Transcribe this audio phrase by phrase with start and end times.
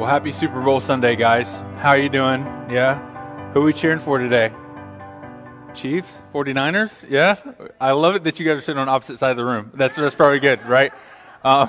[0.00, 1.52] Well, happy Super Bowl Sunday, guys.
[1.76, 2.40] How are you doing?
[2.70, 3.52] Yeah?
[3.52, 4.50] Who are we cheering for today?
[5.74, 6.22] Chiefs?
[6.32, 7.04] 49ers?
[7.06, 7.36] Yeah?
[7.78, 9.70] I love it that you guys are sitting on opposite side of the room.
[9.74, 10.90] That's, that's probably good, right?
[11.44, 11.68] Um,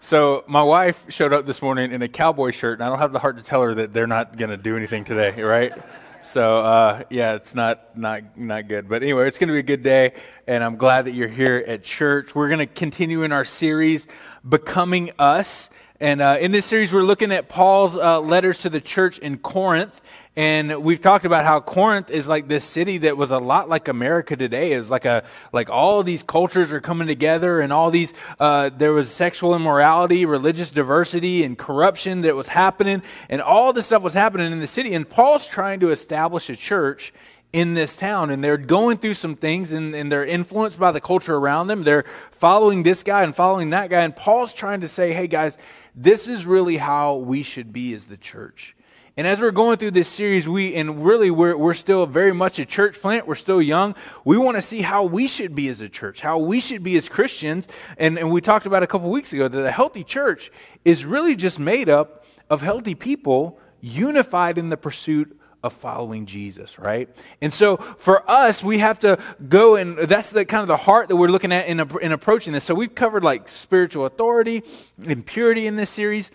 [0.00, 3.12] so my wife showed up this morning in a cowboy shirt, and I don't have
[3.12, 5.72] the heart to tell her that they're not going to do anything today, right?
[6.20, 8.88] So uh, yeah, it's not not not good.
[8.88, 10.14] But anyway, it's going to be a good day,
[10.48, 12.34] and I'm glad that you're here at church.
[12.34, 14.08] We're going to continue in our series,
[14.46, 15.70] "Becoming Us."
[16.00, 19.36] And uh, in this series, we're looking at Paul's uh, letters to the church in
[19.36, 20.00] Corinth.
[20.36, 23.88] And we've talked about how Corinth is like this city that was a lot like
[23.88, 24.74] America today.
[24.74, 28.70] It was like a, like all these cultures are coming together and all these, uh,
[28.76, 33.02] there was sexual immorality, religious diversity, and corruption that was happening.
[33.28, 34.94] And all this stuff was happening in the city.
[34.94, 37.12] And Paul's trying to establish a church
[37.52, 41.00] in this town and they're going through some things and, and, they're influenced by the
[41.00, 41.82] culture around them.
[41.82, 44.02] They're following this guy and following that guy.
[44.02, 45.56] And Paul's trying to say, hey guys,
[45.94, 48.74] this is really how we should be as the church.
[49.16, 52.60] And as we're going through this series, we, and really we're, we're still very much
[52.60, 53.26] a church plant.
[53.26, 53.96] We're still young.
[54.24, 56.96] We want to see how we should be as a church, how we should be
[56.96, 57.66] as Christians.
[57.96, 60.52] And, and we talked about a couple weeks ago that a healthy church
[60.84, 66.78] is really just made up of healthy people unified in the pursuit of following Jesus,
[66.78, 67.08] right?
[67.40, 71.08] And so for us, we have to go and that's the kind of the heart
[71.08, 72.64] that we're looking at in, in approaching this.
[72.64, 74.62] So we've covered like spiritual authority
[75.04, 76.30] and purity in this series.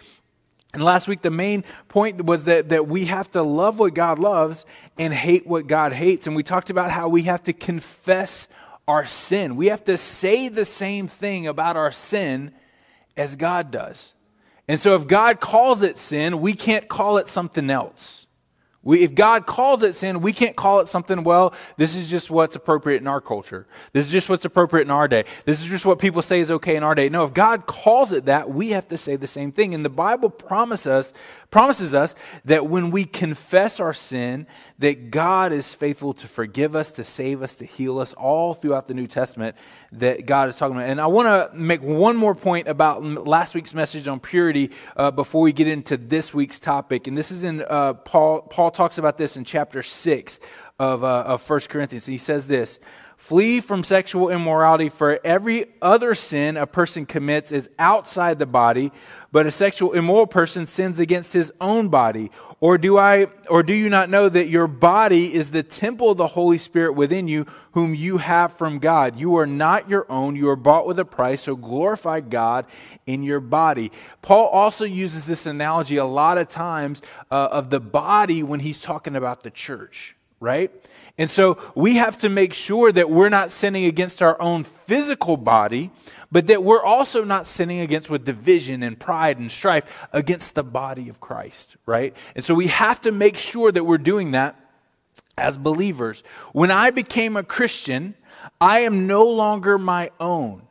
[0.74, 4.18] And last week, the main point was that, that we have to love what God
[4.18, 4.66] loves
[4.98, 6.26] and hate what God hates.
[6.26, 8.48] And we talked about how we have to confess
[8.88, 9.56] our sin.
[9.56, 12.54] We have to say the same thing about our sin
[13.16, 14.14] as God does.
[14.68, 18.23] And so if God calls it sin, we can't call it something else.
[18.86, 22.30] We, if God calls it sin, we can't call it something, well, this is just
[22.30, 23.66] what's appropriate in our culture.
[23.94, 25.24] This is just what's appropriate in our day.
[25.46, 27.08] This is just what people say is okay in our day.
[27.08, 29.74] No, if God calls it that, we have to say the same thing.
[29.74, 31.14] And the Bible promises us,
[31.50, 34.48] promises us that when we confess our sin,
[34.80, 38.90] that God is faithful to forgive us, to save us, to heal us, all throughout
[38.90, 39.56] the New Testament
[39.94, 40.90] that God is talking about.
[40.90, 45.12] And I want to make one more point about last week's message on purity uh,
[45.12, 47.08] before we get into this week's topic.
[47.08, 48.42] And this is in uh, Paul.
[48.42, 50.40] Paul talks about this in chapter six
[50.80, 52.06] of uh, of First Corinthians.
[52.06, 52.80] He says this.
[53.18, 58.92] Flee from sexual immorality, for every other sin a person commits is outside the body,
[59.32, 62.32] but a sexual immoral person sins against his own body.
[62.64, 66.18] Or do I or do you not know that your body is the temple of
[66.18, 69.20] the Holy Spirit within you, whom you have from God?
[69.20, 72.66] You are not your own, you are bought with a price, so glorify God
[73.06, 73.92] in your body.
[74.22, 78.82] Paul also uses this analogy a lot of times uh, of the body when he's
[78.82, 80.72] talking about the church, right?
[81.18, 85.38] And so we have to make sure that we're not sinning against our own physical
[85.38, 85.92] body,
[86.32, 90.64] but that we're also not sinning against with division and pride and strife against the
[90.64, 92.16] body of Christ, right?
[92.36, 94.60] And so we have to make sure that we're doing that
[95.38, 96.24] as believers.
[96.52, 98.16] When I became a Christian,
[98.60, 100.64] I am no longer my own.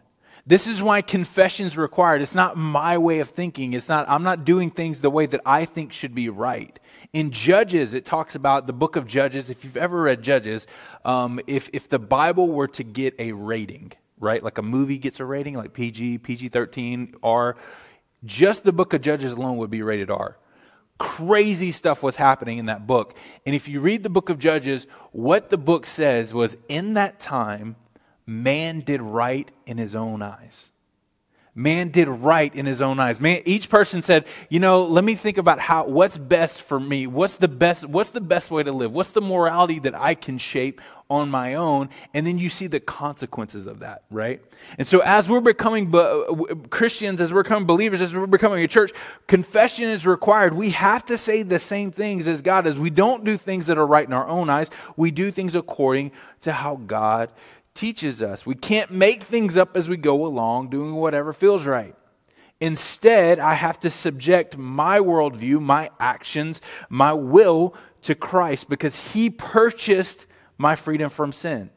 [0.44, 2.20] This is why confession is required.
[2.20, 3.74] It's not my way of thinking.
[3.74, 6.78] It's not, I'm not doing things the way that I think should be right.
[7.12, 9.50] In Judges, it talks about the book of Judges.
[9.50, 10.66] If you've ever read Judges,
[11.04, 15.20] um, if, if the Bible were to get a rating, right, like a movie gets
[15.20, 17.56] a rating, like PG, PG 13, R,
[18.24, 20.38] just the book of Judges alone would be rated R.
[20.98, 23.16] Crazy stuff was happening in that book.
[23.46, 27.20] And if you read the book of Judges, what the book says was in that
[27.20, 27.76] time,
[28.26, 30.66] man did right in his own eyes.
[31.54, 33.20] Man did right in his own eyes.
[33.20, 37.06] Man, each person said, you know, let me think about how what's best for me.
[37.06, 38.90] What's the best what's the best way to live?
[38.90, 41.90] What's the morality that I can shape on my own?
[42.14, 44.42] And then you see the consequences of that, right?
[44.78, 45.92] And so as we're becoming
[46.70, 48.92] Christians, as we're becoming believers, as we're becoming a church,
[49.26, 50.54] confession is required.
[50.54, 52.78] We have to say the same things as God does.
[52.78, 54.70] We don't do things that are right in our own eyes.
[54.96, 57.30] We do things according to how God
[57.74, 58.44] teaches us.
[58.46, 61.94] We can't make things up as we go along, doing whatever feels right.
[62.60, 69.30] Instead, I have to subject my worldview, my actions, my will to Christ because He
[69.30, 70.26] purchased
[70.58, 71.70] my freedom from sin.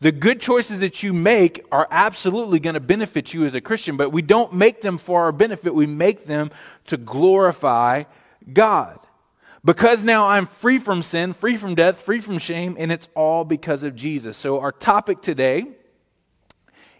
[0.00, 3.96] The good choices that you make are absolutely going to benefit you as a Christian,
[3.96, 5.74] but we don't make them for our benefit.
[5.74, 6.50] We make them
[6.86, 8.04] to glorify
[8.52, 8.98] God.
[9.64, 13.44] Because now I'm free from sin, free from death, free from shame, and it's all
[13.44, 14.36] because of Jesus.
[14.36, 15.66] So our topic today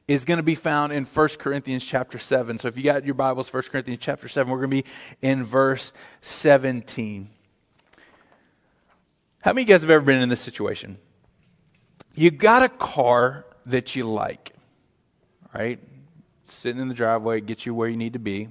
[0.06, 2.58] is going to be found in 1 Corinthians chapter 7.
[2.58, 4.84] So if you got your Bibles, 1 Corinthians chapter 7, we're going to be
[5.22, 7.30] in verse 17.
[9.40, 10.98] How many of you guys have ever been in this situation?
[12.14, 14.52] You got a car that you like,
[15.52, 15.80] right?
[16.44, 18.50] Sitting in the driveway, gets you where you need to be.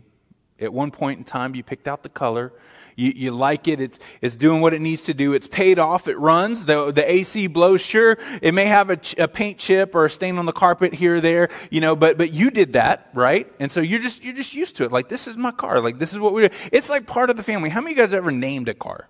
[0.62, 2.54] At one point in time, you picked out the color.
[2.96, 3.80] You, you like it.
[3.80, 5.34] It's, it's doing what it needs to do.
[5.34, 6.08] It's paid off.
[6.08, 6.66] It runs.
[6.66, 7.82] The, the AC blows.
[7.82, 10.94] Sure, it may have a, ch- a paint chip or a stain on the carpet
[10.94, 13.52] here or there, you know, but, but you did that, right?
[13.60, 14.92] And so you're just, you're just used to it.
[14.92, 15.80] Like, this is my car.
[15.82, 16.56] Like, this is what we do.
[16.72, 17.70] It's like part of the family.
[17.70, 19.08] How many of you guys ever named a car?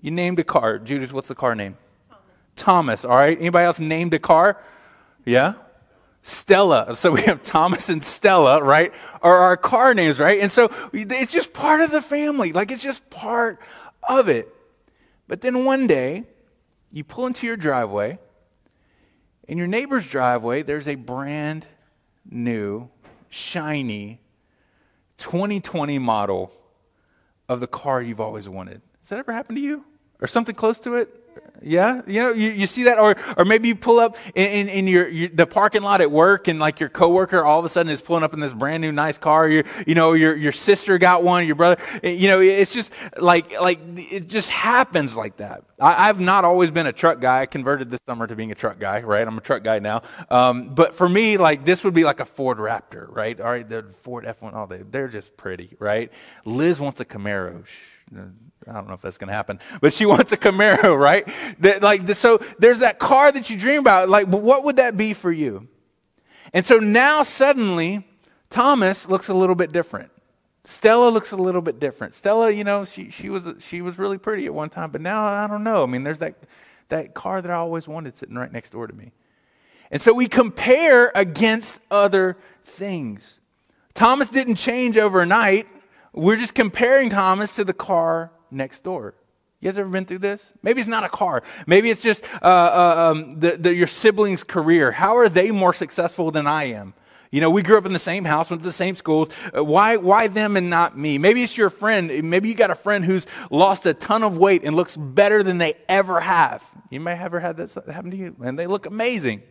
[0.00, 0.78] You named a car.
[0.78, 1.76] Judith, what's the car name?
[2.08, 3.02] Thomas.
[3.02, 3.38] Thomas, all right.
[3.38, 4.62] Anybody else named a car?
[5.24, 5.54] Yeah?
[6.26, 6.96] Stella.
[6.96, 8.92] So we have Thomas and Stella, right?
[9.22, 10.40] Are our car names, right?
[10.40, 12.52] And so it's just part of the family.
[12.52, 13.60] Like it's just part
[14.08, 14.52] of it.
[15.28, 16.24] But then one day,
[16.90, 18.18] you pull into your driveway.
[19.46, 21.64] In your neighbor's driveway, there's a brand
[22.28, 22.88] new,
[23.28, 24.20] shiny
[25.18, 26.52] 2020 model
[27.48, 28.82] of the car you've always wanted.
[29.00, 29.84] Has that ever happened to you?
[30.20, 31.25] Or something close to it?
[31.62, 34.68] Yeah, you know, you, you see that, or or maybe you pull up in, in,
[34.68, 37.68] in your, your, the parking lot at work, and like your coworker all of a
[37.68, 39.48] sudden is pulling up in this brand new nice car.
[39.48, 41.82] Your you know your your sister got one, your brother.
[42.04, 45.64] Eh, you know, it's just like like it just happens like that.
[45.80, 47.42] I, have not always been a truck guy.
[47.42, 49.00] I converted this summer to being a truck guy.
[49.00, 50.02] Right, I'm a truck guy now.
[50.30, 53.06] Um, but for me, like this would be like a Ford Raptor.
[53.08, 54.52] Right, all right, the Ford F1.
[54.54, 55.74] Oh, they they're just pretty.
[55.78, 56.12] Right.
[56.44, 57.64] Liz wants a Camaro.
[58.14, 61.26] I don't know if that's going to happen, but she wants a Camaro, right?
[61.60, 64.08] That, like, so there's that car that you dream about.
[64.08, 65.68] Like, what would that be for you?
[66.52, 68.06] And so now suddenly,
[68.50, 70.10] Thomas looks a little bit different.
[70.64, 72.14] Stella looks a little bit different.
[72.14, 75.24] Stella, you know, she, she was she was really pretty at one time, but now
[75.24, 75.84] I don't know.
[75.84, 76.34] I mean, there's that
[76.88, 79.12] that car that I always wanted sitting right next door to me.
[79.90, 83.38] And so we compare against other things.
[83.94, 85.68] Thomas didn't change overnight.
[86.16, 89.14] We're just comparing Thomas to the car next door.
[89.60, 90.50] You guys ever been through this?
[90.62, 91.42] Maybe it's not a car.
[91.66, 94.92] Maybe it's just uh, uh, um, the, the, your sibling's career.
[94.92, 96.94] How are they more successful than I am?
[97.30, 99.28] You know, we grew up in the same house, went to the same schools.
[99.54, 101.18] Uh, why, why them and not me?
[101.18, 102.30] Maybe it's your friend.
[102.30, 105.58] Maybe you got a friend who's lost a ton of weight and looks better than
[105.58, 106.64] they ever have.
[106.88, 109.42] You may have ever had this happen to you, and they look amazing.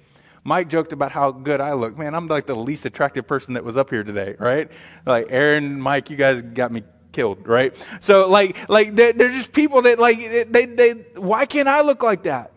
[0.45, 1.97] Mike joked about how good I look.
[1.97, 4.71] Man, I'm like the least attractive person that was up here today, right?
[5.03, 7.75] Like Aaron, Mike, you guys got me killed, right?
[7.99, 10.19] So like, like they're, they're just people that like,
[10.51, 12.51] they, they, why can't I look like that?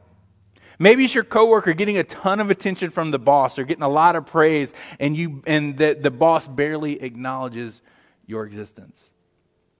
[0.79, 3.88] Maybe it's your coworker getting a ton of attention from the boss or getting a
[3.88, 7.81] lot of praise and you, and the, the boss barely acknowledges
[8.26, 9.02] your existence.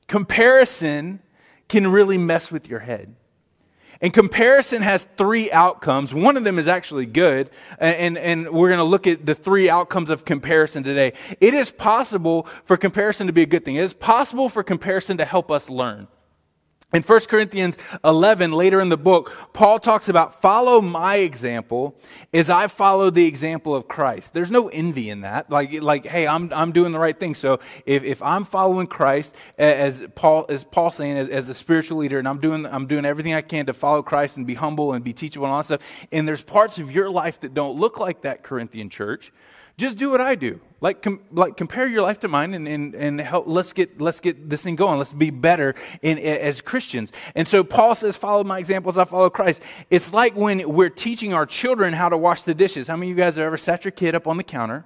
[0.07, 1.21] Comparison
[1.69, 3.15] can really mess with your head.
[4.01, 6.15] And comparison has three outcomes.
[6.15, 7.51] One of them is actually good.
[7.79, 11.15] And, and we're going to look at the three outcomes of comparison today.
[11.41, 13.77] It is possible for comparison to be a good thing.
[13.77, 16.07] It is possible for comparison to help us learn.
[16.91, 21.95] In 1 Corinthians 11, later in the book, Paul talks about follow my example
[22.33, 24.33] as I follow the example of Christ.
[24.33, 25.51] There's no envy in that.
[25.51, 27.35] Like, like hey, I'm, I'm doing the right thing.
[27.35, 31.99] So if, if I'm following Christ, as Paul, as Paul saying, as, as a spiritual
[31.99, 34.95] leader, and I'm doing, I'm doing everything I can to follow Christ and be humble
[34.95, 37.77] and be teachable and all that stuff, and there's parts of your life that don't
[37.77, 39.31] look like that Corinthian church,
[39.79, 40.61] just do what I do.
[40.81, 44.21] Like, com- like compare your life to mine and, and, and help, let's get, let's
[44.21, 44.99] get this thing going.
[44.99, 47.11] Let's be better in, as Christians.
[47.35, 48.99] And so Paul says, follow my examples.
[48.99, 49.63] I follow Christ.
[49.89, 52.87] It's like when we're teaching our children how to wash the dishes.
[52.89, 54.85] How many of you guys have ever sat your kid up on the counter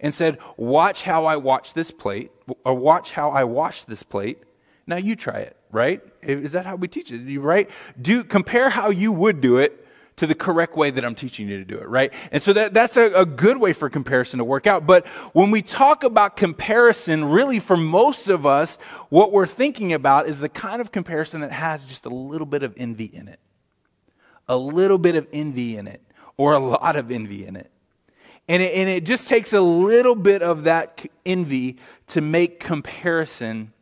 [0.00, 2.30] and said, watch how I watch this plate
[2.64, 4.42] or watch how I wash this plate?
[4.86, 6.02] Now you try it, right?
[6.22, 7.20] Is that how we teach it?
[7.20, 7.70] You right?
[8.00, 11.58] Do compare how you would do it to the correct way that I'm teaching you
[11.58, 12.12] to do it, right?
[12.30, 14.86] And so that, that's a, a, good way for comparison to work out.
[14.86, 18.76] But when we talk about comparison, really for most of us,
[19.08, 22.62] what we're thinking about is the kind of comparison that has just a little bit
[22.62, 23.40] of envy in it.
[24.48, 26.02] A little bit of envy in it,
[26.36, 27.70] or a lot of envy in it.
[28.48, 31.78] And it, and it just takes a little bit of that envy
[32.08, 33.72] to make comparison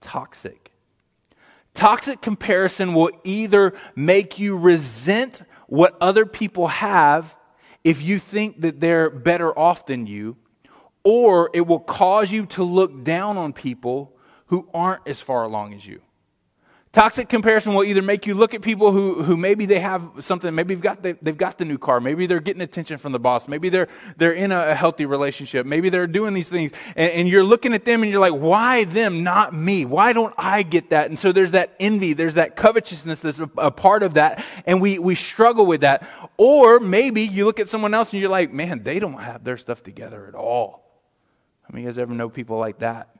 [0.00, 0.70] toxic.
[1.74, 7.34] Toxic comparison will either make you resent what other people have
[7.82, 10.36] if you think that they're better off than you,
[11.02, 14.12] or it will cause you to look down on people
[14.46, 16.02] who aren't as far along as you.
[16.92, 20.52] Toxic comparison will either make you look at people who, who maybe they have something,
[20.52, 23.20] maybe they've got, the, they've got the new car, maybe they're getting attention from the
[23.20, 27.28] boss, maybe they're, they're in a, healthy relationship, maybe they're doing these things, and, and
[27.28, 29.84] you're looking at them and you're like, why them, not me?
[29.84, 31.08] Why don't I get that?
[31.10, 34.80] And so there's that envy, there's that covetousness that's a, a part of that, and
[34.80, 36.08] we, we struggle with that.
[36.38, 39.58] Or maybe you look at someone else and you're like, man, they don't have their
[39.58, 40.82] stuff together at all.
[41.62, 43.10] How many of you guys ever know people like that?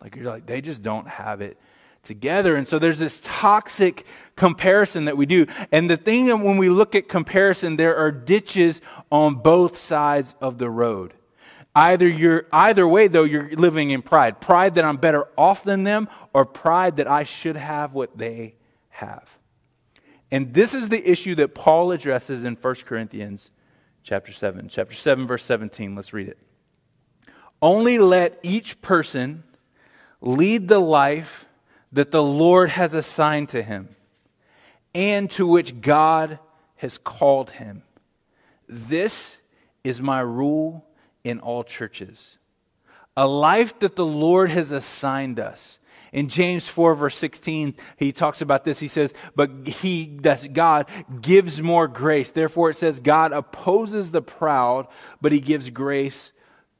[0.00, 1.58] Like you're like, they just don't have it
[2.06, 2.56] together.
[2.56, 5.46] And so there's this toxic comparison that we do.
[5.72, 10.34] And the thing that when we look at comparison, there are ditches on both sides
[10.40, 11.14] of the road.
[11.74, 14.40] Either you're either way though you're living in pride.
[14.40, 18.54] Pride that I'm better off than them or pride that I should have what they
[18.88, 19.28] have.
[20.30, 23.50] And this is the issue that Paul addresses in 1 Corinthians
[24.02, 24.68] chapter 7.
[24.68, 25.94] Chapter 7 verse 17.
[25.94, 26.38] Let's read it.
[27.60, 29.44] Only let each person
[30.20, 31.45] lead the life
[31.96, 33.88] that the Lord has assigned to him
[34.94, 36.38] and to which God
[36.76, 37.84] has called him.
[38.68, 39.38] This
[39.82, 40.84] is my rule
[41.24, 42.36] in all churches.
[43.16, 45.78] A life that the Lord has assigned us.
[46.12, 48.78] In James 4, verse 16, he talks about this.
[48.78, 50.90] He says, But he, that's God,
[51.22, 52.30] gives more grace.
[52.30, 54.86] Therefore, it says, God opposes the proud,
[55.22, 56.32] but he gives grace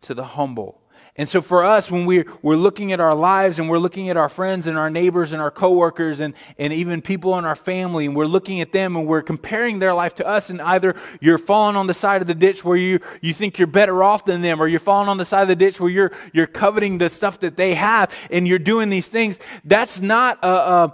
[0.02, 0.82] to the humble.
[1.18, 4.18] And so for us, when we're, we're looking at our lives and we're looking at
[4.18, 8.04] our friends and our neighbors and our coworkers and, and even people in our family,
[8.04, 11.38] and we're looking at them and we're comparing their life to us, and either you're
[11.38, 14.42] falling on the side of the ditch where you, you think you're better off than
[14.42, 17.08] them, or you're falling on the side of the ditch where you're, you're coveting the
[17.08, 20.92] stuff that they have and you're doing these things, that's not a, a,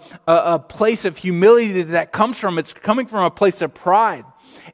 [0.55, 2.59] a place of humility that, that comes from.
[2.59, 4.25] It's coming from a place of pride.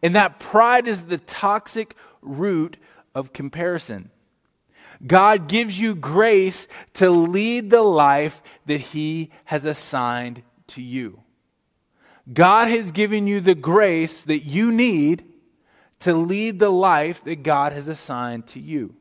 [0.02, 2.76] And that pride is the toxic root
[3.14, 4.10] of comparison.
[5.06, 11.20] God gives you grace to lead the life that He has assigned to you.
[12.32, 15.24] God has given you the grace that you need
[16.00, 18.94] to lead the life that God has assigned to you.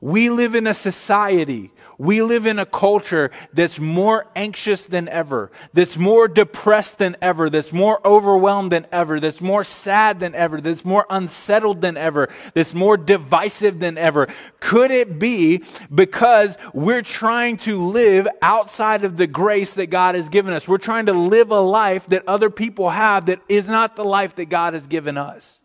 [0.00, 5.52] We live in a society, we live in a culture that's more anxious than ever,
[5.74, 10.62] that's more depressed than ever, that's more overwhelmed than ever, that's more sad than ever,
[10.62, 14.28] that's more unsettled than ever, that's more divisive than ever.
[14.60, 15.62] Could it be
[15.94, 20.66] because we're trying to live outside of the grace that God has given us?
[20.66, 24.36] We're trying to live a life that other people have that is not the life
[24.36, 25.59] that God has given us.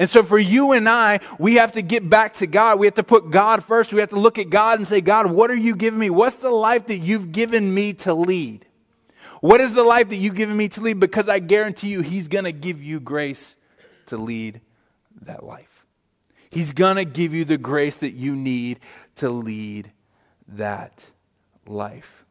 [0.00, 2.78] And so for you and I, we have to get back to God.
[2.78, 3.92] We have to put God first.
[3.92, 6.08] We have to look at God and say, God, what are you giving me?
[6.08, 8.64] What's the life that you've given me to lead?
[9.42, 11.00] What is the life that you've given me to lead?
[11.00, 13.56] Because I guarantee you, He's going to give you grace
[14.06, 14.62] to lead
[15.20, 15.84] that life.
[16.48, 18.80] He's going to give you the grace that you need
[19.16, 19.92] to lead
[20.48, 21.04] that
[21.66, 22.24] life.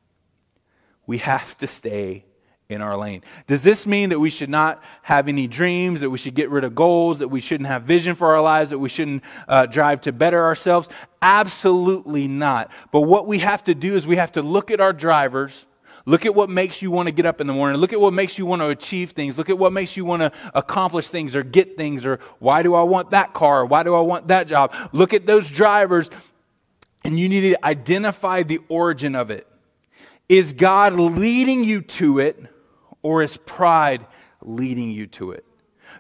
[1.06, 2.26] We have to stay
[2.70, 3.24] in our lane.
[3.48, 6.64] Does this mean that we should not have any dreams, that we should get rid
[6.64, 10.02] of goals, that we shouldn't have vision for our lives, that we shouldn't uh, drive
[10.02, 10.88] to better ourselves?
[11.20, 12.72] Absolutely not.
[12.92, 15.66] But what we have to do is we have to look at our drivers.
[16.06, 17.82] Look at what makes you want to get up in the morning.
[17.82, 19.36] Look at what makes you want to achieve things.
[19.36, 22.76] Look at what makes you want to accomplish things or get things or why do
[22.76, 23.66] I want that car?
[23.66, 24.76] Why do I want that job?
[24.92, 26.12] Look at those drivers
[27.04, 29.48] and you need to identify the origin of it.
[30.28, 32.46] Is God leading you to it
[33.02, 34.06] or is pride
[34.42, 35.46] leading you to it?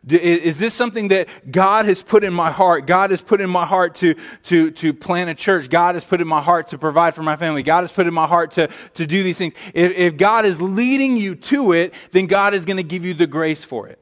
[0.07, 2.87] Is this something that God has put in my heart?
[2.87, 5.69] God has put in my heart to, to, to plant a church.
[5.69, 7.63] God has put in my heart to provide for my family.
[7.63, 9.55] God has put in my heart to, to do these things.
[9.73, 13.13] If, if God is leading you to it, then God is going to give you
[13.13, 13.99] the grace for it.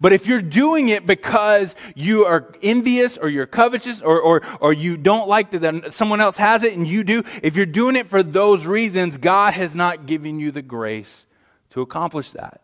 [0.00, 4.72] But if you're doing it because you are envious or you're covetous or, or, or
[4.72, 8.08] you don't like that someone else has it and you do, if you're doing it
[8.08, 11.26] for those reasons, God has not given you the grace
[11.70, 12.60] to accomplish that.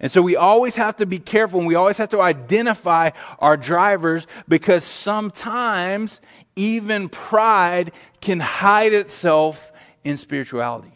[0.00, 3.56] And so we always have to be careful and we always have to identify our
[3.56, 6.20] drivers because sometimes
[6.56, 9.72] even pride can hide itself
[10.04, 10.92] in spirituality.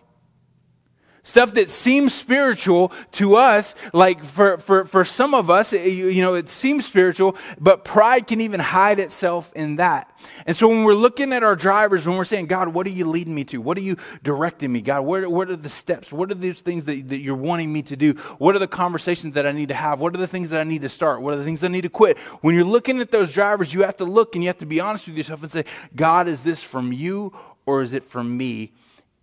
[1.27, 6.23] Stuff that seems spiritual to us, like for, for, for some of us, you, you
[6.23, 10.17] know, it seems spiritual, but pride can even hide itself in that.
[10.47, 13.07] And so when we're looking at our drivers, when we're saying, God, what are you
[13.07, 13.61] leading me to?
[13.61, 14.81] What are you directing me?
[14.83, 16.13] God, what, what are the steps?
[16.13, 18.13] What are these things that, that you're wanting me to do?
[18.39, 19.99] What are the conversations that I need to have?
[19.99, 21.23] What are the things that I need to start?
[21.23, 22.19] What are the things I need to quit?
[22.41, 24.79] When you're looking at those drivers, you have to look and you have to be
[24.79, 25.65] honest with yourself and say,
[25.97, 28.75] God, is this from you or is it from me?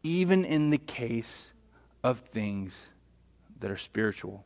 [0.03, 1.48] Even in the case
[2.03, 2.88] of things
[3.60, 4.43] that are spiritual.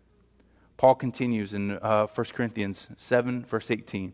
[0.78, 4.14] Paul continues in uh, 1 Corinthians 7, verse 18.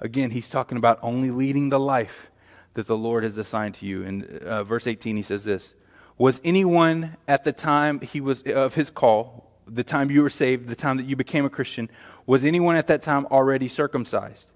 [0.00, 2.30] Again, he's talking about only leading the life
[2.74, 4.02] that the Lord has assigned to you.
[4.02, 5.74] In uh, verse 18, he says this
[6.16, 10.68] Was anyone at the time he was of his call, the time you were saved,
[10.68, 11.88] the time that you became a Christian,
[12.26, 14.52] was anyone at that time already circumcised?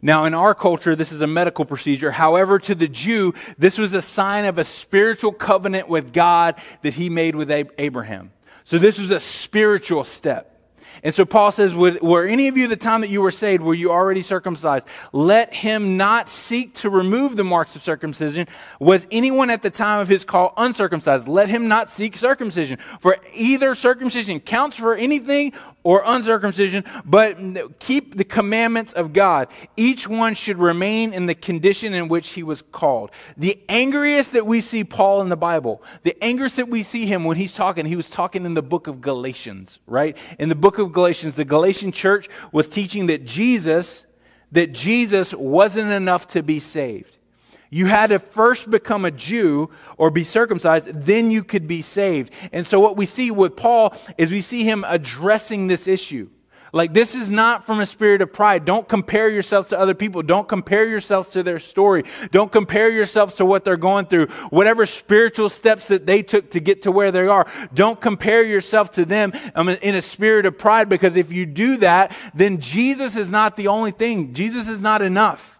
[0.00, 2.12] Now, in our culture, this is a medical procedure.
[2.12, 6.94] However, to the Jew, this was a sign of a spiritual covenant with God that
[6.94, 8.30] he made with Abraham.
[8.64, 10.58] So this was a spiritual step.
[11.02, 13.74] And so Paul says, Were any of you the time that you were saved, were
[13.74, 14.86] you already circumcised?
[15.12, 18.48] Let him not seek to remove the marks of circumcision.
[18.80, 21.28] Was anyone at the time of his call uncircumcised?
[21.28, 22.78] Let him not seek circumcision.
[23.00, 25.52] For either circumcision counts for anything
[25.84, 27.38] or uncircumcision, but
[27.78, 29.48] keep the commandments of God.
[29.76, 33.10] Each one should remain in the condition in which he was called.
[33.36, 37.24] The angriest that we see Paul in the Bible, the angriest that we see him
[37.24, 40.16] when he's talking, he was talking in the book of Galatians, right?
[40.38, 44.04] In the book of Galatians, the Galatian church was teaching that Jesus,
[44.52, 47.17] that Jesus wasn't enough to be saved.
[47.70, 52.32] You had to first become a Jew or be circumcised, then you could be saved.
[52.52, 56.30] And so, what we see with Paul is we see him addressing this issue.
[56.72, 58.64] Like, this is not from a spirit of pride.
[58.64, 60.22] Don't compare yourselves to other people.
[60.22, 62.04] Don't compare yourselves to their story.
[62.30, 64.26] Don't compare yourselves to what they're going through.
[64.50, 67.46] Whatever spiritual steps that they took to get to where they are.
[67.72, 71.78] Don't compare yourself to them um, in a spirit of pride because if you do
[71.78, 74.34] that, then Jesus is not the only thing.
[74.34, 75.57] Jesus is not enough.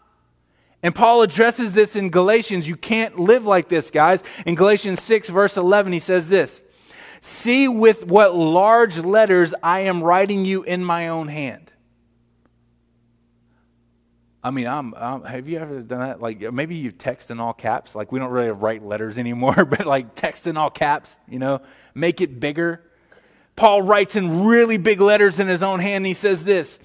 [0.83, 2.69] And Paul addresses this in Galatians.
[2.69, 4.23] You can't live like this, guys.
[4.47, 6.61] In Galatians 6, verse 11, he says this
[7.21, 11.73] See with what large letters I am writing you in my own hand.
[14.43, 16.23] I mean, I'm, I'm, have you ever done that?
[16.23, 17.97] Like, maybe you text in all caps.
[17.97, 21.61] Like, we don't really write letters anymore, but like text in all caps, you know,
[21.95, 22.83] make it bigger.
[23.57, 26.07] Paul writes in really big letters in his own hand.
[26.07, 26.79] he says this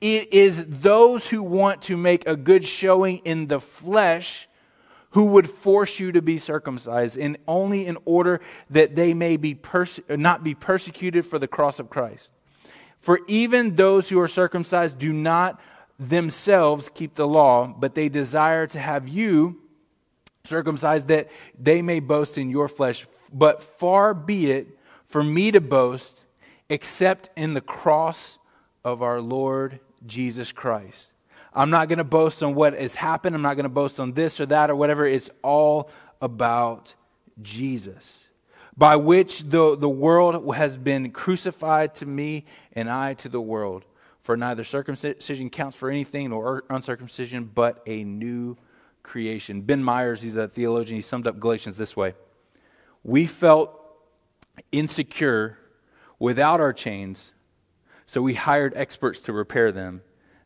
[0.00, 4.48] it is those who want to make a good showing in the flesh
[5.10, 8.40] who would force you to be circumcised, and only in order
[8.70, 12.30] that they may be perse- not be persecuted for the cross of Christ.
[13.00, 15.60] For even those who are circumcised do not
[15.98, 19.60] themselves keep the law, but they desire to have you
[20.44, 21.28] circumcised that
[21.58, 23.06] they may boast in your flesh.
[23.32, 26.24] But far be it for me to boast
[26.68, 28.38] except in the cross
[28.84, 31.12] of our Lord Jesus Christ.
[31.54, 33.34] I'm not going to boast on what has happened.
[33.34, 35.06] I'm not going to boast on this or that or whatever.
[35.06, 36.94] It's all about
[37.40, 38.26] Jesus,
[38.76, 43.84] by which the, the world has been crucified to me and I to the world.
[44.22, 48.58] For neither circumcision counts for anything nor uncircumcision, but a new
[49.02, 49.62] creation.
[49.62, 52.14] Ben Myers, he's a theologian, he summed up Galatians this way
[53.02, 53.74] We felt
[54.70, 55.58] insecure
[56.18, 57.32] without our chains
[58.08, 60.00] so we hired experts to repair them.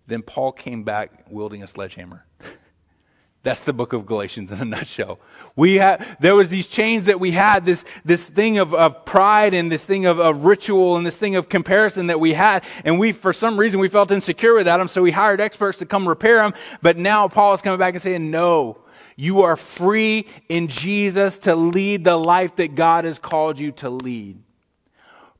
[0.09, 2.27] Then Paul came back wielding a sledgehammer.
[3.44, 5.20] That's the book of Galatians in a nutshell.
[5.55, 9.55] We had, there was these chains that we had, this, this thing of, of pride
[9.55, 12.64] and this thing of, of ritual and this thing of comparison that we had.
[12.85, 14.88] And we, for some reason, we felt insecure without them.
[14.88, 16.55] So we hired experts to come repair them.
[16.83, 18.79] But now Paul is coming back and saying, no,
[19.14, 23.88] you are free in Jesus to lead the life that God has called you to
[23.88, 24.42] lead.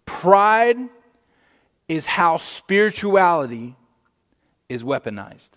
[0.07, 0.79] Pride
[1.89, 3.77] is how spirituality
[4.69, 5.51] is weaponized.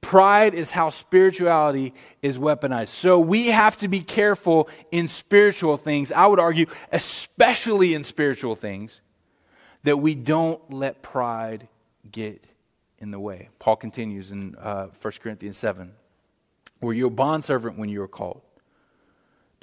[0.00, 2.88] Pride is how spirituality is weaponized.
[2.88, 6.12] So we have to be careful in spiritual things.
[6.12, 9.00] I would argue, especially in spiritual things,
[9.84, 11.68] that we don't let pride
[12.10, 12.44] get
[12.98, 13.48] in the way.
[13.58, 15.92] Paul continues in uh, 1 Corinthians 7.
[16.80, 18.42] Were you a bondservant when you were called?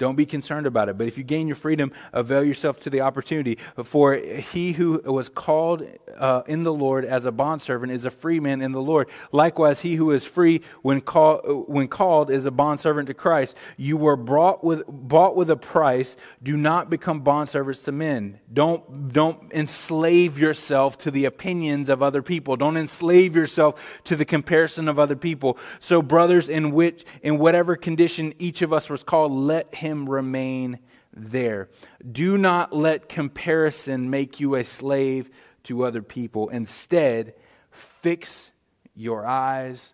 [0.02, 0.98] Don't be concerned about it.
[0.98, 3.56] But if you gain your freedom, avail yourself to the opportunity.
[3.84, 5.86] For he who was called
[6.18, 9.08] uh, in the Lord as a bondservant is a free man in the Lord.
[9.30, 11.38] Likewise, he who is free when, call,
[11.68, 13.56] when called is a bondservant to Christ.
[13.76, 16.16] You were brought with, bought with a price.
[16.42, 18.40] Do not become bondservants to men.
[18.52, 22.56] Don't, don't enslave yourself to the opinions of other people.
[22.56, 25.58] Don't enslave yourself to the comparison of other people.
[25.78, 30.08] So, brothers, in which, in whatever condition each of us was called, let him him
[30.08, 30.78] remain
[31.14, 31.68] there.
[32.10, 35.30] Do not let comparison make you a slave
[35.64, 36.48] to other people.
[36.48, 37.34] Instead,
[37.70, 38.50] fix
[38.94, 39.92] your eyes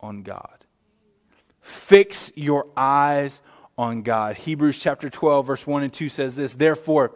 [0.00, 0.64] on God.
[1.60, 3.40] Fix your eyes
[3.76, 4.36] on God.
[4.36, 7.12] Hebrews chapter 12, verse 1 and 2 says this Therefore,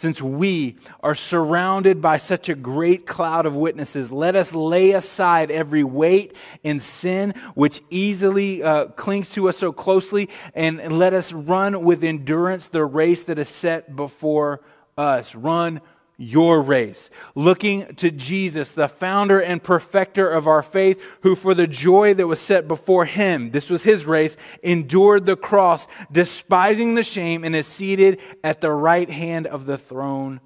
[0.00, 5.50] since we are surrounded by such a great cloud of witnesses, let us lay aside
[5.50, 6.34] every weight
[6.64, 12.02] and sin which easily uh, clings to us so closely, and let us run with
[12.02, 14.62] endurance the race that is set before
[14.96, 15.34] us.
[15.34, 15.82] Run
[16.22, 21.66] your race, looking to Jesus, the founder and perfecter of our faith, who for the
[21.66, 27.02] joy that was set before him, this was his race, endured the cross, despising the
[27.02, 30.40] shame, and is seated at the right hand of the throne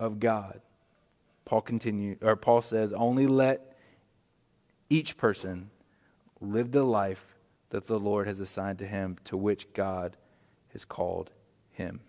[0.00, 0.62] of God.
[1.44, 3.76] Paul continue, or Paul says, only let
[4.88, 5.68] each person
[6.40, 7.24] live the life
[7.68, 10.16] that the Lord has assigned to him, to which God
[10.72, 11.30] has called
[11.72, 12.00] him.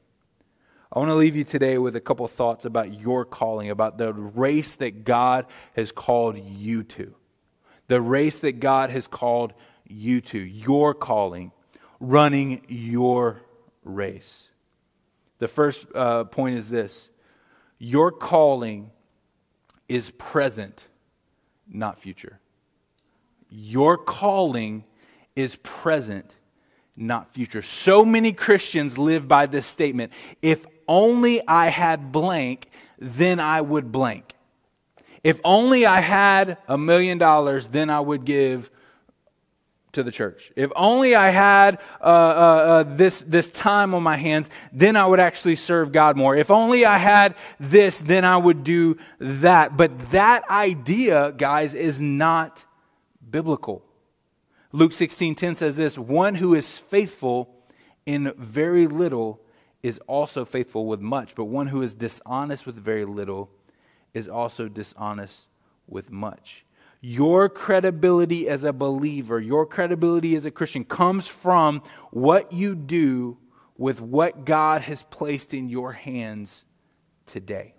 [0.92, 4.12] I want to leave you today with a couple thoughts about your calling, about the
[4.12, 7.14] race that God has called you to.
[7.88, 9.54] The race that God has called
[9.88, 11.52] you to, your calling,
[12.00, 13.42] running your
[13.84, 14.48] race.
[15.38, 17.12] The first uh, point is this
[17.78, 18.90] your calling
[19.88, 20.88] is present,
[21.68, 22.40] not future.
[23.50, 24.86] Your calling
[25.36, 26.34] is present,
[26.96, 27.62] not future.
[27.62, 33.92] So many Christians live by this statement if only I had blank, then I would
[33.92, 34.34] blank.
[35.24, 38.70] If only I had a million dollars, then I would give
[39.94, 40.52] to the church.
[40.56, 45.06] If only I had uh, uh, uh, this, this time on my hands, then I
[45.06, 46.36] would actually serve God more.
[46.36, 49.78] If only I had this, then I would do that.
[49.78, 52.66] But that idea, guys, is not
[53.30, 53.84] biblical.
[54.72, 57.56] Luke 16:10 says this, one who is faithful
[58.06, 59.42] in very little
[59.82, 63.50] is also faithful with much, but one who is dishonest with very little
[64.14, 65.48] is also dishonest
[65.88, 66.66] with much.
[67.02, 73.38] Your credibility as a believer, your credibility as a Christian comes from what you do
[73.78, 76.66] with what God has placed in your hands
[77.26, 77.74] today.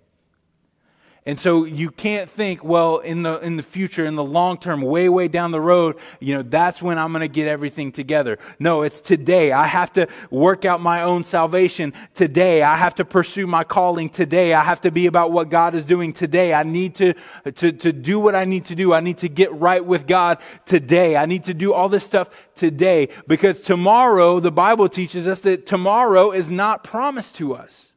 [1.26, 4.80] And so you can't think, well, in the, in the future, in the long term,
[4.80, 8.38] way, way down the road, you know, that's when I'm going to get everything together.
[8.59, 9.52] No, it's today.
[9.52, 12.62] I have to work out my own salvation today.
[12.62, 14.54] I have to pursue my calling today.
[14.54, 16.54] I have to be about what God is doing today.
[16.54, 17.12] I need to,
[17.44, 18.94] to, to do what I need to do.
[18.94, 21.18] I need to get right with God today.
[21.18, 25.66] I need to do all this stuff today because tomorrow, the Bible teaches us that
[25.66, 27.90] tomorrow is not promised to us.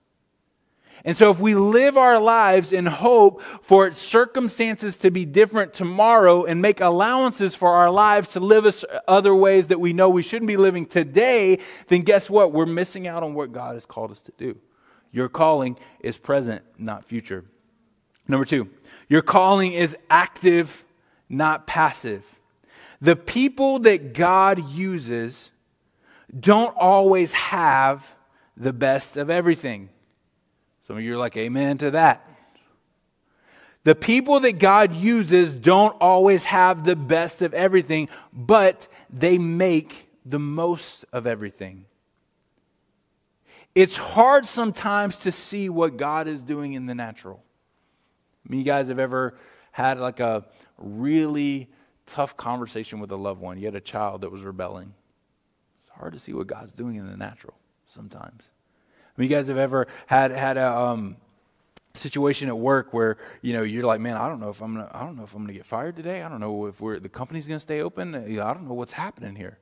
[1.06, 6.46] And so if we live our lives in hope for circumstances to be different tomorrow
[6.46, 10.24] and make allowances for our lives to live us other ways that we know we
[10.24, 12.54] shouldn't be living today, then guess what?
[12.54, 14.58] We're missing out on what God has called us to do.
[15.12, 17.44] Your calling is present, not future.
[18.26, 18.70] Number two,
[19.10, 20.86] your calling is active,
[21.28, 22.26] not passive.
[23.02, 25.52] The people that God uses
[26.40, 28.10] don't always have
[28.56, 29.90] the best of everything.
[30.84, 32.28] Some of you are like, Amen to that.
[33.84, 40.10] The people that God uses don't always have the best of everything, but they make
[40.26, 41.86] the most of everything.
[43.76, 47.44] It's hard sometimes to see what God is doing in the natural.
[48.46, 49.38] I mean, you guys have ever
[49.72, 50.46] had like a
[50.78, 51.70] really
[52.06, 53.58] tough conversation with a loved one?
[53.58, 54.94] You had a child that was rebelling.
[55.80, 57.56] It's hard to see what God's doing in the natural
[57.88, 58.44] sometimes.
[59.16, 61.18] I mean, you guys have ever had had a um,
[61.94, 64.90] situation at work where you know you're like, man, I don't know if I'm gonna,
[64.92, 66.24] I don't know if I'm gonna get fired today.
[66.24, 68.16] I don't know if we're the company's gonna stay open.
[68.16, 69.58] I don't know what's happening here.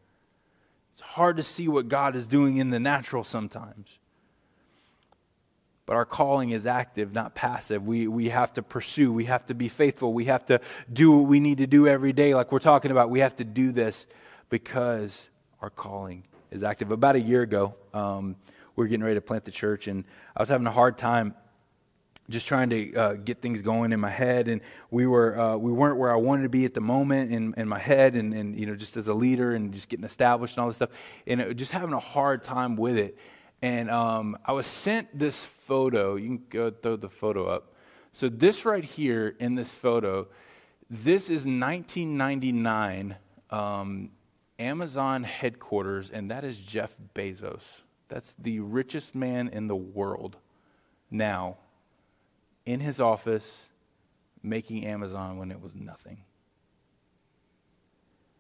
[0.92, 4.00] It's hard to see what God is doing in the natural sometimes.
[5.86, 7.86] But our calling is active, not passive.
[7.86, 9.12] We, we have to pursue.
[9.12, 10.14] We have to be faithful.
[10.14, 10.62] We have to
[10.92, 13.10] do what we need to do every day, like we're talking about.
[13.10, 14.06] We have to do this
[14.50, 15.28] because
[15.62, 16.92] our calling is active.
[16.92, 18.36] About a year ago, um,
[18.76, 20.04] we were getting ready to plant the church, and
[20.36, 21.36] I was having a hard time
[22.32, 25.72] just trying to uh, get things going in my head and we were uh, we
[25.72, 28.58] weren't where i wanted to be at the moment in, in my head and, and
[28.58, 30.92] you know just as a leader and just getting established and all this stuff
[31.28, 33.18] and it, just having a hard time with it.
[33.62, 36.16] And um, i was sent this photo.
[36.16, 37.76] You can go throw the photo up.
[38.14, 40.28] So this right here in this photo
[40.90, 43.16] this is 1999
[43.50, 44.10] um,
[44.60, 47.64] amazon headquarters and that is jeff bezos
[48.12, 50.38] that's the richest man in the world
[51.10, 51.58] now
[52.66, 53.62] in his office
[54.44, 56.18] making Amazon when it was nothing.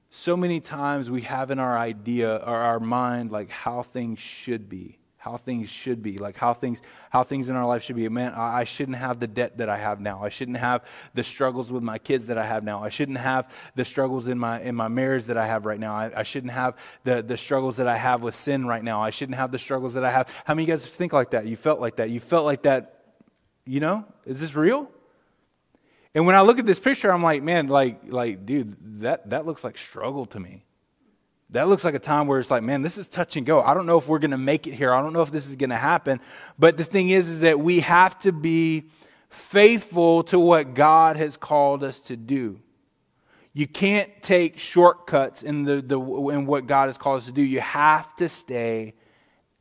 [0.10, 4.68] So many times we have in our idea or our mind like how things should
[4.68, 6.82] be how things should be, like how things
[7.12, 8.10] how things in our life should be.
[8.10, 10.24] Man, I shouldn't have the debt that I have now.
[10.24, 12.84] I shouldn't have the struggles with my kids that I have now.
[12.84, 15.94] I shouldn't have the struggles in my in my marriage that I have right now.
[15.94, 19.04] I, I shouldn't have the the struggles that I have with sin right now.
[19.04, 20.28] I shouldn't have the struggles that I have.
[20.44, 21.46] How many of you guys think like that?
[21.46, 22.10] You felt like that.
[22.10, 23.04] You felt like that.
[23.64, 24.90] You know, is this real?
[26.16, 29.46] And when I look at this picture, I'm like, man, like like dude, that that
[29.46, 30.66] looks like struggle to me
[31.52, 33.62] that looks like a time where it's like, man, this is touch and go.
[33.62, 34.94] I don't know if we're going to make it here.
[34.94, 36.22] I don't know if this is going to happen.
[36.58, 38.90] But the thing is, is that we have to be
[39.30, 42.60] faithful to what God has called us to do.
[43.54, 47.42] You can't take shortcuts in, the, the, in what God has called us to do.
[47.42, 48.94] You have to stay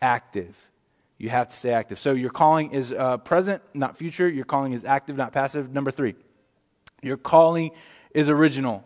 [0.01, 0.57] active.
[1.19, 1.99] You have to stay active.
[1.99, 4.29] So your calling is uh, present, not future.
[4.29, 5.73] Your calling is active, not passive.
[5.73, 6.15] Number three,
[7.03, 7.73] your calling
[8.15, 8.85] is original.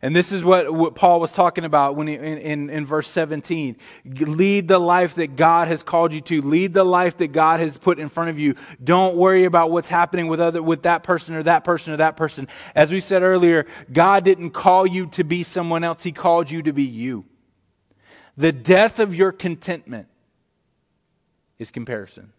[0.00, 3.08] And this is what, what Paul was talking about when he, in, in, in, verse
[3.08, 3.76] 17.
[4.04, 6.40] Lead the life that God has called you to.
[6.40, 8.54] Lead the life that God has put in front of you.
[8.82, 12.16] Don't worry about what's happening with other, with that person or that person or that
[12.16, 12.46] person.
[12.76, 16.04] As we said earlier, God didn't call you to be someone else.
[16.04, 17.24] He called you to be you.
[18.36, 20.06] The death of your contentment
[21.58, 22.32] is comparison.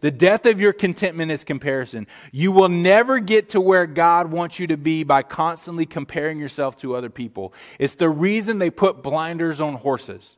[0.00, 2.06] The death of your contentment is comparison.
[2.30, 6.76] You will never get to where God wants you to be by constantly comparing yourself
[6.78, 7.54] to other people.
[7.78, 10.36] It's the reason they put blinders on horses.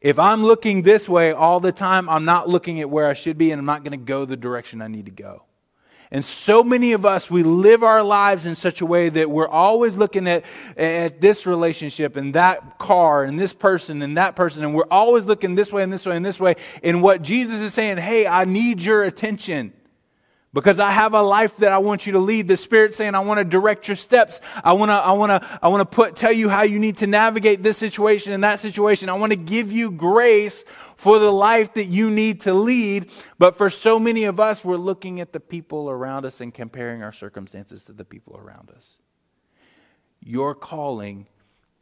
[0.00, 3.38] If I'm looking this way all the time, I'm not looking at where I should
[3.38, 5.42] be and I'm not going to go the direction I need to go.
[6.10, 9.48] And so many of us, we live our lives in such a way that we're
[9.48, 10.44] always looking at,
[10.76, 14.64] at this relationship and that car and this person and that person.
[14.64, 16.56] And we're always looking this way and this way and this way.
[16.82, 19.74] And what Jesus is saying, hey, I need your attention
[20.54, 22.48] because I have a life that I want you to lead.
[22.48, 24.40] The Spirit saying, I want to direct your steps.
[24.64, 26.96] I want to, I want to, I want to put, tell you how you need
[26.98, 29.10] to navigate this situation and that situation.
[29.10, 30.64] I want to give you grace
[30.98, 33.10] for the life that you need to lead.
[33.38, 37.02] But for so many of us, we're looking at the people around us and comparing
[37.02, 38.94] our circumstances to the people around us.
[40.20, 41.28] Your calling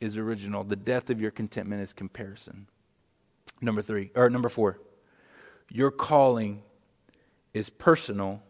[0.00, 0.62] is original.
[0.62, 2.68] The death of your contentment is comparison.
[3.62, 4.78] Number three, or number four,
[5.70, 6.62] your calling
[7.54, 8.42] is personal.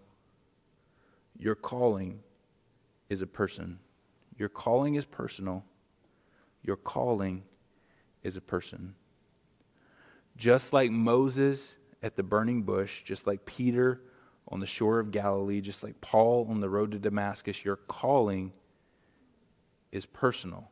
[1.39, 2.19] Your calling
[3.09, 3.79] is a person.
[4.37, 5.65] Your calling is personal.
[6.65, 7.45] Your calling
[8.25, 8.97] is a person.
[10.37, 14.01] Just like Moses at the burning bush, just like Peter
[14.49, 18.53] on the shore of Galilee, just like Paul on the road to Damascus, your calling
[19.93, 20.71] is personal.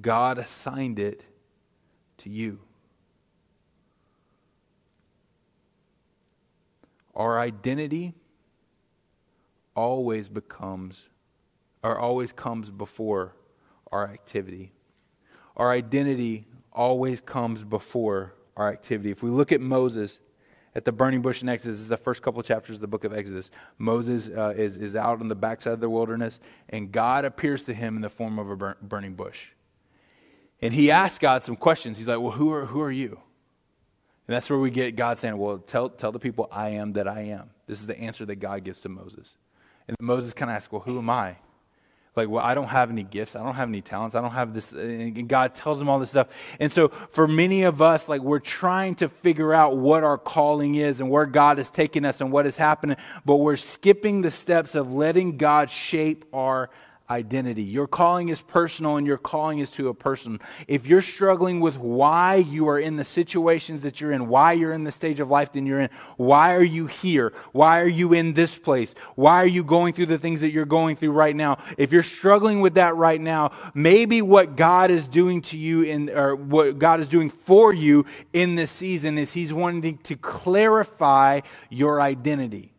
[0.00, 1.24] God assigned it
[2.18, 2.58] to you.
[7.14, 8.14] Our identity
[9.76, 11.04] always becomes
[11.82, 13.34] or always comes before
[13.90, 14.72] our activity.
[15.56, 19.10] Our identity always comes before our activity.
[19.10, 20.18] If we look at Moses
[20.74, 22.86] at the burning bush in Exodus, this is the first couple of chapters of the
[22.86, 23.50] book of Exodus.
[23.78, 27.74] Moses uh, is, is out on the backside of the wilderness, and God appears to
[27.74, 29.48] him in the form of a burn, burning bush.
[30.60, 31.98] And he asks God some questions.
[31.98, 33.20] He's like, Well, who are, who are you?
[34.28, 37.08] And that's where we get God saying, Well, tell, tell the people I am that
[37.08, 37.50] I am.
[37.66, 39.36] This is the answer that God gives to Moses.
[39.88, 41.36] And Moses kind of asks, Well, who am I?
[42.14, 43.36] Like, well, I don't have any gifts.
[43.36, 44.14] I don't have any talents.
[44.14, 44.72] I don't have this.
[44.72, 46.28] And God tells him all this stuff.
[46.60, 50.74] And so, for many of us, like, we're trying to figure out what our calling
[50.74, 54.30] is and where God is taking us and what is happening, but we're skipping the
[54.30, 56.68] steps of letting God shape our
[57.12, 57.62] identity.
[57.62, 60.40] Your calling is personal and your calling is to a person.
[60.66, 64.72] If you're struggling with why you are in the situations that you're in, why you're
[64.72, 67.32] in the stage of life that you're in, why are you here?
[67.52, 68.94] Why are you in this place?
[69.14, 71.58] Why are you going through the things that you're going through right now?
[71.76, 76.10] If you're struggling with that right now, maybe what God is doing to you in,
[76.10, 81.40] or what God is doing for you in this season is He's wanting to clarify
[81.68, 82.71] your identity.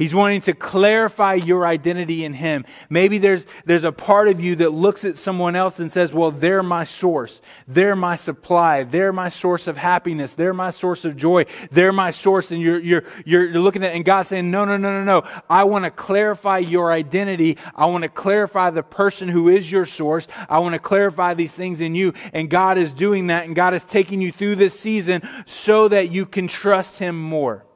[0.00, 2.64] He's wanting to clarify your identity in Him.
[2.88, 6.30] Maybe there's, there's a part of you that looks at someone else and says, Well,
[6.30, 7.42] they're my source.
[7.68, 8.84] They're my supply.
[8.84, 10.32] They're my source of happiness.
[10.32, 11.44] They're my source of joy.
[11.70, 12.50] They're my source.
[12.50, 15.28] And you're, you're, you're, you're looking at and God's saying, No, no, no, no, no.
[15.50, 17.58] I want to clarify your identity.
[17.76, 20.26] I want to clarify the person who is your source.
[20.48, 22.14] I want to clarify these things in you.
[22.32, 23.44] And God is doing that.
[23.44, 27.66] And God is taking you through this season so that you can trust Him more.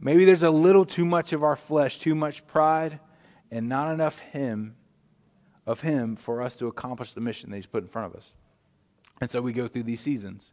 [0.00, 3.00] Maybe there's a little too much of our flesh, too much pride,
[3.50, 4.76] and not enough him
[5.66, 8.32] of him for us to accomplish the mission that he's put in front of us.
[9.20, 10.50] And so we go through these seasons.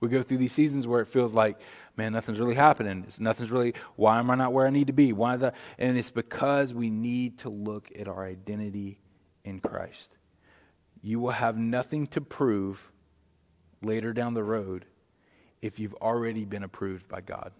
[0.00, 1.58] We go through these seasons where it feels like,
[1.96, 3.04] man, nothing's really happening.
[3.06, 5.12] It's nothing's really why am I not where I need to be?
[5.12, 8.98] Why the and it's because we need to look at our identity
[9.44, 10.16] in Christ.
[11.02, 12.92] You will have nothing to prove
[13.82, 14.84] later down the road
[15.62, 17.52] if you've already been approved by God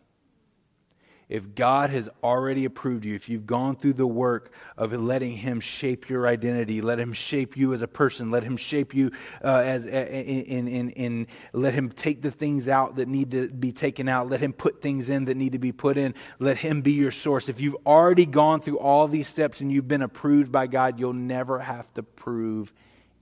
[1.28, 5.60] if God has already approved you, if you've gone through the work of letting Him
[5.60, 9.10] shape your identity, let Him shape you as a person, let Him shape you
[9.42, 13.72] uh, as in, in, in, let Him take the things out that need to be
[13.72, 16.82] taken out, let Him put things in that need to be put in, let Him
[16.82, 17.48] be your source.
[17.48, 21.12] If you've already gone through all these steps and you've been approved by God, you'll
[21.14, 22.72] never have to prove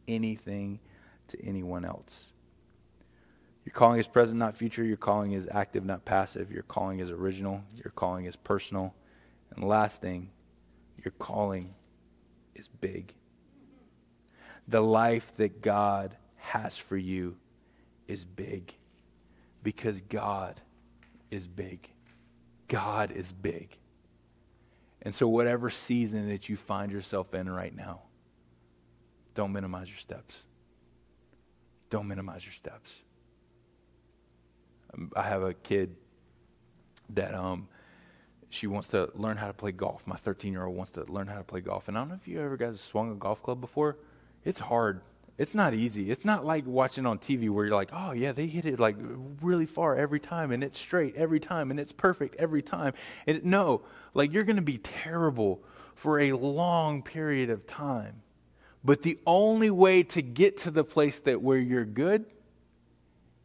[0.09, 0.81] anything
[1.29, 2.32] to anyone else.
[3.65, 4.85] Your calling is present, not future.
[4.85, 6.51] Your calling is active, not passive.
[6.51, 7.63] Your calling is original.
[7.77, 8.95] Your calling is personal.
[9.55, 10.31] And last thing,
[11.05, 11.75] your calling
[12.55, 13.15] is big.
[14.69, 17.37] The life that God has for you
[18.09, 18.75] is big
[19.63, 20.61] because God
[21.31, 21.89] is big.
[22.69, 23.77] God is big.
[25.03, 28.03] And so, whatever season that you find yourself in right now,
[29.35, 30.41] don't minimize your steps.
[31.91, 32.95] Don't minimize your steps.
[35.17, 35.97] I have a kid
[37.11, 37.69] that um,
[38.51, 40.07] she wants to learn how to play golf.
[40.07, 41.89] My 13 year old wants to learn how to play golf.
[41.89, 43.97] And I don't know if you ever guys swung a golf club before.
[44.45, 45.01] It's hard.
[45.39, 46.11] It's not easy.
[46.11, 48.97] It's not like watching on TV where you're like, oh, yeah, they hit it like
[49.41, 52.93] really far every time and it's straight every time and it's perfect every time.
[53.27, 55.63] And no, like you're going to be terrible
[55.95, 58.23] for a long period of time.
[58.85, 62.27] But the only way to get to the place that where you're good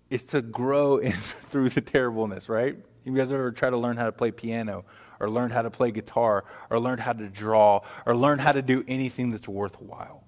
[0.10, 1.12] is to grow in,
[1.50, 2.78] through the terribleness, right?
[3.04, 4.86] You guys ever try to learn how to play piano
[5.20, 8.62] or learn how to play guitar or learn how to draw or learn how to
[8.62, 10.27] do anything that's worthwhile?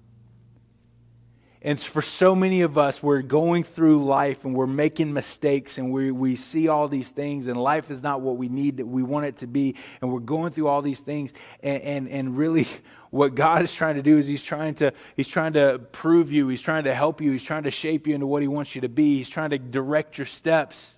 [1.62, 5.92] And for so many of us, we're going through life and we're making mistakes and
[5.92, 9.02] we, we see all these things and life is not what we need that we
[9.02, 9.76] want it to be.
[10.00, 11.34] And we're going through all these things.
[11.62, 12.66] And, and, and really
[13.10, 16.48] what God is trying to do is he's trying to, he's trying to prove you.
[16.48, 17.30] He's trying to help you.
[17.30, 19.18] He's trying to shape you into what he wants you to be.
[19.18, 20.94] He's trying to direct your steps.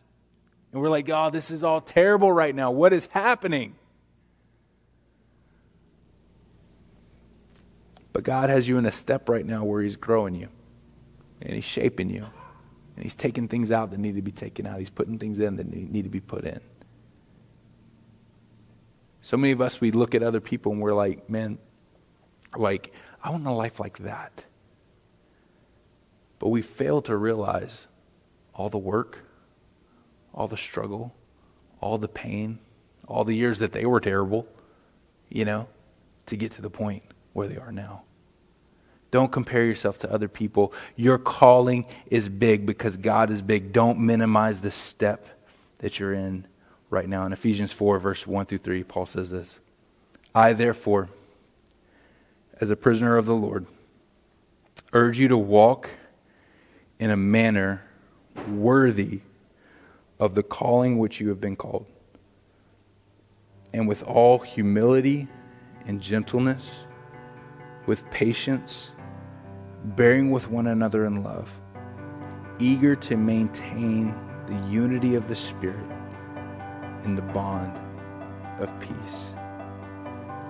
[0.70, 2.70] And we're like, oh, this is all terrible right now.
[2.70, 3.74] What is happening?
[8.12, 10.48] But God has you in a step right now where He's growing you
[11.40, 12.26] and He's shaping you.
[12.96, 14.78] And He's taking things out that need to be taken out.
[14.78, 16.60] He's putting things in that need to be put in.
[19.22, 21.58] So many of us, we look at other people and we're like, man,
[22.56, 24.44] like, I want a life like that.
[26.38, 27.86] But we fail to realize
[28.52, 29.20] all the work,
[30.34, 31.14] all the struggle,
[31.80, 32.58] all the pain,
[33.06, 34.46] all the years that they were terrible,
[35.28, 35.68] you know,
[36.26, 38.02] to get to the point where they are now.
[39.12, 40.72] Don't compare yourself to other people.
[40.96, 43.72] Your calling is big because God is big.
[43.72, 45.28] Don't minimize the step
[45.78, 46.46] that you're in
[46.88, 47.26] right now.
[47.26, 49.60] In Ephesians 4, verse 1 through 3, Paul says this
[50.34, 51.10] I, therefore,
[52.58, 53.66] as a prisoner of the Lord,
[54.94, 55.90] urge you to walk
[56.98, 57.82] in a manner
[58.48, 59.20] worthy
[60.18, 61.84] of the calling which you have been called,
[63.74, 65.28] and with all humility
[65.86, 66.86] and gentleness
[67.86, 68.92] with patience,
[69.84, 71.52] bearing with one another in love,
[72.58, 74.14] eager to maintain
[74.46, 75.86] the unity of the Spirit
[77.04, 77.78] in the bond
[78.60, 79.32] of peace.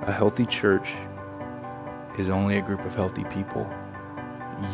[0.03, 0.91] A healthy church
[2.19, 3.67] is only a group of healthy people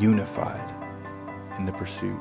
[0.01, 0.75] unified
[1.59, 2.21] in the pursuit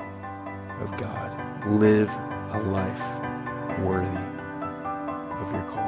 [0.80, 1.66] of God.
[1.66, 2.10] Live
[2.52, 4.08] a life worthy
[5.40, 5.87] of your calling.